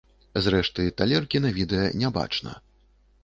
Зрэшты, 0.45 0.85
талеркі 1.01 1.43
на 1.45 1.51
відэа 1.59 1.91
не 2.05 2.09
бачна. 2.17 2.57